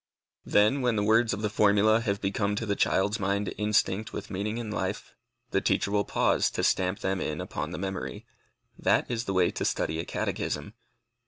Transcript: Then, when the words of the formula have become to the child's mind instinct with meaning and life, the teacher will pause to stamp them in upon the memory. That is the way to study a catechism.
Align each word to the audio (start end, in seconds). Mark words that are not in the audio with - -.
Then, 0.45 0.81
when 0.81 0.95
the 0.95 1.03
words 1.03 1.31
of 1.31 1.43
the 1.43 1.49
formula 1.51 1.99
have 1.99 2.19
become 2.19 2.55
to 2.55 2.65
the 2.65 2.75
child's 2.75 3.19
mind 3.19 3.53
instinct 3.59 4.11
with 4.11 4.31
meaning 4.31 4.57
and 4.57 4.73
life, 4.73 5.13
the 5.51 5.61
teacher 5.61 5.91
will 5.91 6.05
pause 6.05 6.49
to 6.57 6.63
stamp 6.63 7.01
them 7.01 7.21
in 7.21 7.39
upon 7.39 7.69
the 7.69 7.77
memory. 7.77 8.25
That 8.79 9.05
is 9.11 9.25
the 9.25 9.33
way 9.33 9.51
to 9.51 9.63
study 9.63 9.99
a 9.99 10.05
catechism. 10.05 10.73